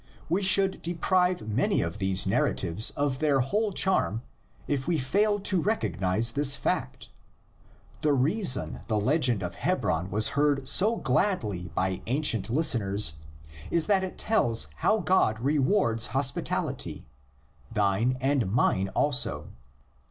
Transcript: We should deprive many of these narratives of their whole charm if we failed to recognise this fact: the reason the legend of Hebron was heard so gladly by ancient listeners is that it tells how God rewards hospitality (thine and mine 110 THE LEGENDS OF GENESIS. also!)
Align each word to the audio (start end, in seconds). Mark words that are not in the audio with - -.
We 0.29 0.41
should 0.41 0.81
deprive 0.81 1.47
many 1.47 1.83
of 1.83 1.99
these 1.99 2.25
narratives 2.25 2.89
of 2.97 3.19
their 3.19 3.39
whole 3.41 3.71
charm 3.71 4.23
if 4.67 4.87
we 4.87 4.97
failed 4.97 5.43
to 5.45 5.61
recognise 5.61 6.31
this 6.31 6.55
fact: 6.55 7.09
the 8.01 8.11
reason 8.11 8.79
the 8.87 8.97
legend 8.99 9.43
of 9.43 9.53
Hebron 9.53 10.09
was 10.09 10.29
heard 10.29 10.67
so 10.67 10.95
gladly 10.95 11.67
by 11.75 12.01
ancient 12.07 12.49
listeners 12.49 13.13
is 13.69 13.85
that 13.85 14.03
it 14.03 14.17
tells 14.17 14.69
how 14.77 15.01
God 15.01 15.39
rewards 15.39 16.07
hospitality 16.17 17.05
(thine 17.71 18.17
and 18.19 18.51
mine 18.51 18.87
110 18.87 18.93
THE 18.93 18.97
LEGENDS 18.97 18.97
OF 18.97 19.03
GENESIS. 19.03 19.27
also!) 19.35 19.47